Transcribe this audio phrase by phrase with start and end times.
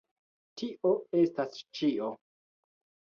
[0.61, 0.93] Tio
[1.25, 2.11] estas ĉio!